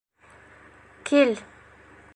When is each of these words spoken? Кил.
Кил. 1.05 1.31